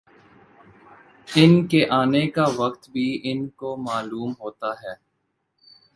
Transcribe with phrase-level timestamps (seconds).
[1.27, 4.93] ان کے آنے کا وقت بھی ان کو معلوم ہوتا ہے